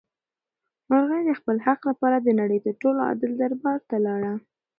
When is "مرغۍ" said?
0.89-1.21